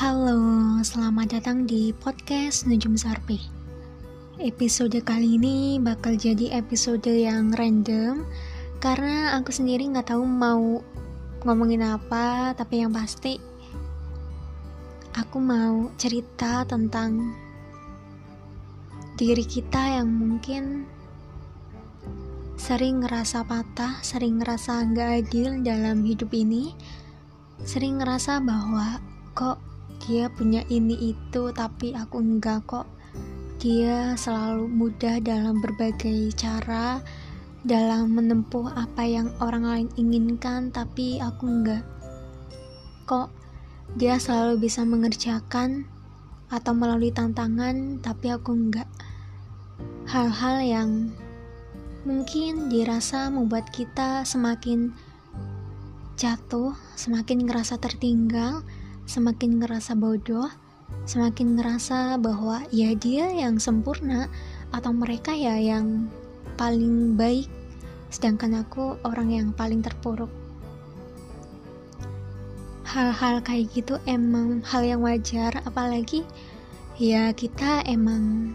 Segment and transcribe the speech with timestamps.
[0.00, 3.36] Halo, selamat datang di podcast Nujum Sarpi.
[4.40, 8.24] Episode kali ini bakal jadi episode yang random
[8.80, 10.80] karena aku sendiri nggak tahu mau
[11.44, 13.36] ngomongin apa, tapi yang pasti
[15.20, 17.36] aku mau cerita tentang
[19.20, 20.88] diri kita yang mungkin
[22.56, 26.72] sering ngerasa patah, sering ngerasa nggak adil dalam hidup ini,
[27.68, 28.96] sering ngerasa bahwa
[29.36, 29.69] kok
[30.00, 32.88] dia punya ini itu tapi aku enggak kok.
[33.60, 37.04] Dia selalu mudah dalam berbagai cara
[37.60, 41.84] dalam menempuh apa yang orang lain inginkan tapi aku enggak
[43.04, 43.28] kok.
[44.00, 45.84] Dia selalu bisa mengerjakan
[46.48, 48.88] atau melalui tantangan tapi aku enggak.
[50.08, 50.90] Hal-hal yang
[52.08, 54.96] mungkin dirasa membuat kita semakin
[56.16, 58.64] jatuh semakin ngerasa tertinggal
[59.10, 60.46] semakin ngerasa bodoh,
[61.02, 64.30] semakin ngerasa bahwa ya dia yang sempurna
[64.70, 66.06] atau mereka ya yang
[66.54, 67.50] paling baik,
[68.14, 70.30] sedangkan aku orang yang paling terpuruk.
[72.86, 76.22] Hal-hal kayak gitu emang hal yang wajar, apalagi
[76.94, 78.54] ya kita emang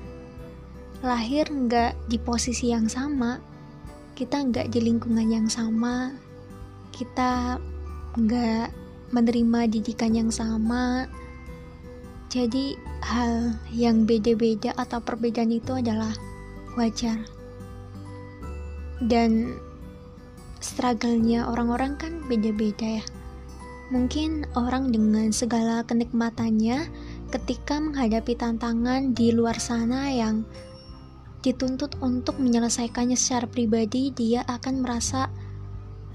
[1.04, 3.44] lahir nggak di posisi yang sama,
[4.16, 6.16] kita nggak di lingkungan yang sama,
[6.96, 7.60] kita
[8.16, 11.06] nggak menerima didikan yang sama.
[12.30, 16.12] Jadi, hal yang beda-beda atau perbedaan itu adalah
[16.80, 17.22] wajar.
[19.04, 19.60] Dan
[20.64, 23.06] struggle-nya orang-orang kan beda-beda ya.
[23.94, 26.90] Mungkin orang dengan segala kenikmatannya
[27.30, 30.42] ketika menghadapi tantangan di luar sana yang
[31.46, 35.30] dituntut untuk menyelesaikannya secara pribadi, dia akan merasa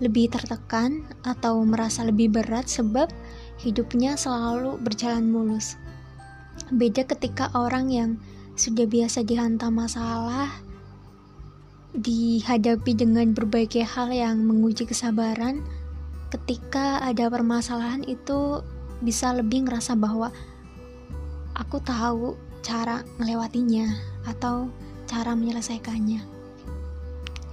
[0.01, 3.13] lebih tertekan atau merasa lebih berat sebab
[3.61, 5.77] hidupnya selalu berjalan mulus.
[6.73, 8.11] Beda ketika orang yang
[8.57, 10.49] sudah biasa dihantam masalah
[11.97, 15.65] dihadapi dengan berbagai hal yang menguji kesabaran
[16.31, 18.63] ketika ada permasalahan itu
[19.03, 20.31] bisa lebih ngerasa bahwa
[21.59, 23.91] aku tahu cara melewatinya
[24.29, 24.71] atau
[25.11, 26.40] cara menyelesaikannya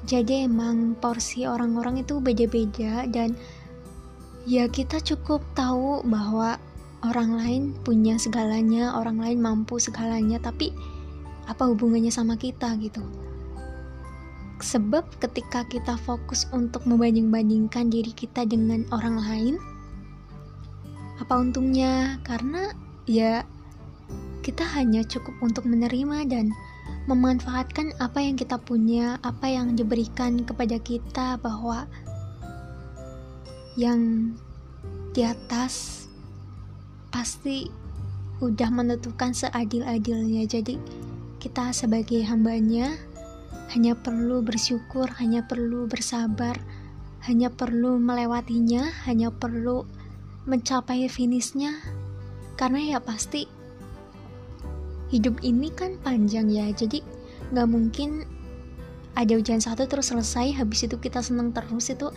[0.07, 3.35] jadi emang porsi orang-orang itu beda-beda dan
[4.47, 6.55] ya kita cukup tahu bahwa
[7.03, 10.71] orang lain punya segalanya, orang lain mampu segalanya, tapi
[11.45, 13.03] apa hubungannya sama kita gitu?
[14.63, 19.55] Sebab ketika kita fokus untuk membanding-bandingkan diri kita dengan orang lain,
[21.19, 22.17] apa untungnya?
[22.25, 22.73] Karena
[23.05, 23.45] ya
[24.41, 26.55] kita hanya cukup untuk menerima dan
[27.07, 31.87] memanfaatkan apa yang kita punya, apa yang diberikan kepada kita, bahwa
[33.79, 34.31] yang
[35.15, 36.05] di atas
[37.09, 37.71] pasti
[38.43, 40.43] udah menentukan seadil-adilnya.
[40.45, 40.75] Jadi,
[41.39, 42.91] kita sebagai hambanya
[43.73, 46.59] hanya perlu bersyukur, hanya perlu bersabar,
[47.23, 49.87] hanya perlu melewatinya, hanya perlu
[50.47, 51.75] mencapai finishnya,
[52.55, 53.56] karena ya pasti
[55.07, 56.99] hidup ini kan panjang ya jadi
[57.55, 58.27] nggak mungkin
[59.17, 62.11] ada ujian satu terus selesai habis itu kita seneng terus itu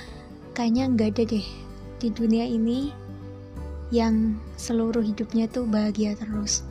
[0.53, 1.47] kayaknya nggak ada deh
[2.01, 2.93] di dunia ini
[3.91, 6.63] yang seluruh hidupnya tuh bahagia terus.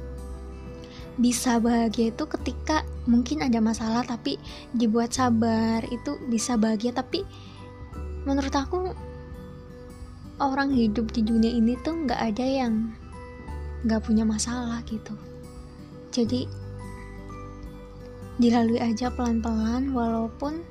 [1.20, 4.40] Bisa bahagia itu ketika mungkin ada masalah tapi
[4.72, 7.28] dibuat sabar itu bisa bahagia tapi
[8.24, 8.96] menurut aku
[10.40, 12.96] orang hidup di dunia ini tuh nggak ada yang
[13.84, 15.12] nggak punya masalah gitu
[16.20, 16.44] jadi
[18.40, 20.64] dilalui aja pelan-pelan walaupun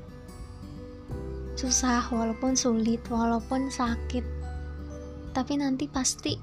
[1.56, 4.24] susah walaupun sulit walaupun sakit.
[5.32, 6.36] Tapi nanti pasti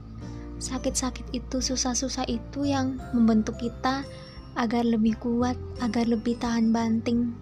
[0.57, 4.01] sakit-sakit itu susah-susah itu yang membentuk kita
[4.55, 7.35] agar lebih kuat agar lebih tahan banting.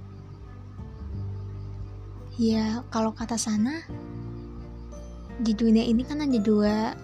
[2.38, 3.85] Ya kalau kata sana
[5.42, 6.98] di dunia ini kan ada dua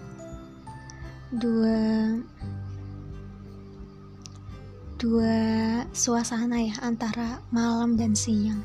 [1.34, 1.78] dua
[5.00, 8.60] dua suasana ya antara malam dan siang.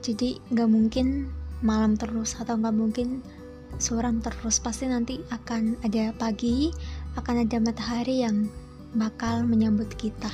[0.00, 1.28] Jadi nggak mungkin
[1.60, 3.20] malam terus atau nggak mungkin
[3.76, 4.56] suram terus.
[4.64, 6.72] Pasti nanti akan ada pagi
[7.20, 8.48] akan ada matahari yang
[8.96, 10.32] bakal menyambut kita.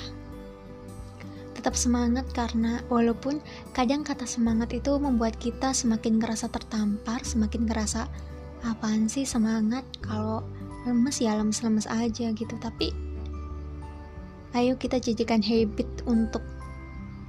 [1.58, 3.42] Tetap semangat karena walaupun
[3.74, 8.06] kadang kata semangat itu membuat kita semakin ngerasa tertampar semakin ngerasa
[8.62, 9.82] apaan sih semangat?
[9.98, 10.46] Kalau
[10.86, 12.54] lemes ya lemes-lemes aja gitu.
[12.62, 13.05] Tapi
[14.56, 16.40] Ayo kita jadikan habit untuk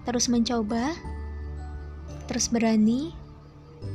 [0.07, 0.95] terus mencoba,
[2.31, 3.11] terus berani,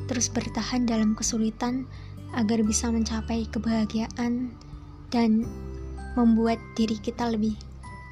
[0.04, 1.88] terus bertahan dalam kesulitan
[2.36, 4.52] agar bisa mencapai kebahagiaan
[5.08, 5.48] dan
[6.12, 7.56] membuat diri kita lebih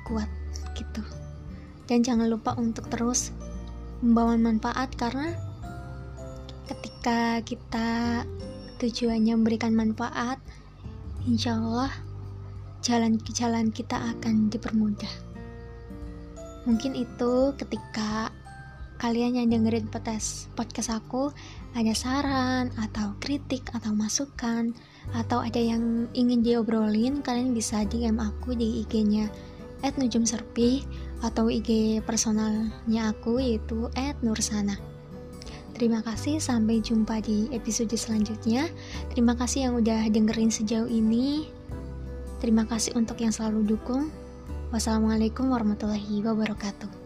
[0.09, 0.33] kuat
[0.73, 1.05] gitu.
[1.85, 3.29] Dan jangan lupa untuk terus
[4.01, 5.37] membawa manfaat karena
[6.65, 8.25] ketika kita
[8.81, 10.41] tujuannya memberikan manfaat
[11.29, 11.93] insya Allah
[12.81, 15.31] jalan-jalan kita akan dipermudah
[16.69, 18.29] mungkin itu ketika
[19.01, 20.53] kalian yang dengerin podcast,
[20.93, 21.33] aku
[21.73, 24.77] ada saran atau kritik atau masukan
[25.17, 29.33] atau ada yang ingin diobrolin kalian bisa DM aku di IG-nya
[29.81, 30.85] @nujumserpi
[31.25, 33.89] atau IG personalnya aku yaitu
[34.21, 34.77] @nursana.
[35.73, 38.69] Terima kasih sampai jumpa di episode selanjutnya.
[39.17, 41.49] Terima kasih yang udah dengerin sejauh ini.
[42.41, 44.09] Terima kasih untuk yang selalu dukung.
[44.73, 47.00] Wassalamualaikum warahmatullahi wabarakatuh.